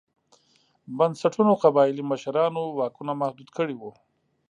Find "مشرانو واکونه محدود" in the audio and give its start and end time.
2.11-3.49